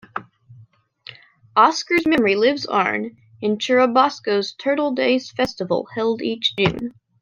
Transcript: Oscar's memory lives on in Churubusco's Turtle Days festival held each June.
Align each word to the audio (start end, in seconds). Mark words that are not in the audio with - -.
Oscar's 1.55 2.07
memory 2.07 2.35
lives 2.35 2.65
on 2.65 3.17
in 3.39 3.59
Churubusco's 3.59 4.53
Turtle 4.53 4.95
Days 4.95 5.29
festival 5.29 5.87
held 5.93 6.23
each 6.23 6.55
June. 6.57 6.95